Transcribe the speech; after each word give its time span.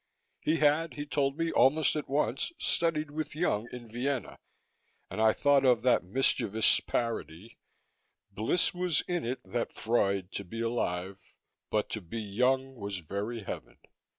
He 0.39 0.57
had, 0.57 0.95
he 0.95 1.05
told 1.05 1.37
me 1.37 1.51
almost 1.51 1.95
at 1.95 2.09
once, 2.09 2.51
studied 2.57 3.11
with 3.11 3.35
Jung 3.35 3.67
in 3.71 3.87
Vienna 3.87 4.39
and 5.11 5.21
I 5.21 5.31
thought 5.31 5.63
of 5.63 5.83
that 5.83 6.03
mischievous 6.03 6.79
parody 6.79 7.59
"Bliss 8.31 8.73
was 8.73 9.03
it 9.07 9.23
in 9.23 9.37
that 9.45 9.71
Freud 9.71 10.31
to 10.31 10.43
be 10.43 10.59
alive, 10.59 11.19
But 11.69 11.87
to 11.91 12.01
be 12.01 12.19
Jung 12.19 12.73
was 12.77 12.97
very 12.97 13.41
Heaven!" 13.41 13.77